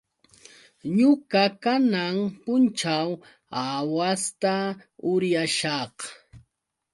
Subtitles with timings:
[0.97, 3.09] Ñuqa kanan punćhaw
[3.61, 4.55] aawasta
[5.11, 5.95] uryashaq.